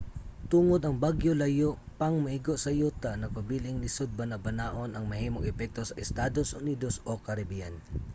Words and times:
tungod 0.51 0.81
ang 0.83 0.95
bagyo 1.05 1.31
layo 1.41 1.69
pang 1.99 2.15
moigo 2.23 2.53
sa 2.59 2.71
yuta 2.79 3.09
nagpabiling 3.15 3.77
lisod 3.83 4.09
banabanaon 4.19 4.91
ang 4.93 5.05
mahimong 5.07 5.47
epekto 5.51 5.81
sa 5.85 5.97
estados 6.05 6.49
unidos 6.61 6.93
o 7.09 7.11
caribbean 7.25 7.75